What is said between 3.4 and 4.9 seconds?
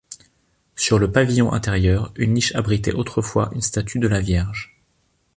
une statue de la Vierge.